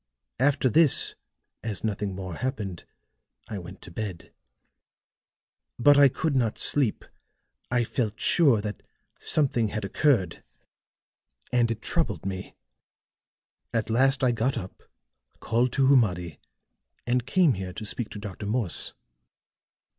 After 0.39 0.67
this, 0.67 1.13
as 1.63 1.83
nothing 1.83 2.15
more 2.15 2.33
happened, 2.33 2.85
I 3.47 3.59
went 3.59 3.83
to 3.83 3.91
bed. 3.91 4.33
But 5.77 5.95
I 5.99 6.09
could 6.09 6.35
not 6.35 6.57
sleep. 6.57 7.05
I 7.69 7.83
felt 7.83 8.19
sure 8.19 8.61
that 8.61 8.81
something 9.19 9.67
had 9.67 9.85
occurred, 9.85 10.43
and 11.53 11.69
it 11.69 11.83
troubled 11.83 12.25
me. 12.25 12.55
At 13.75 13.91
last 13.91 14.23
I 14.23 14.31
got 14.31 14.57
up, 14.57 14.81
called 15.39 15.71
to 15.73 15.85
Humadi 15.87 16.39
and 17.05 17.27
came 17.27 17.53
here 17.53 17.73
to 17.73 17.85
speak 17.85 18.09
to 18.09 18.17
Dr. 18.17 18.47
Morse." 18.47 18.93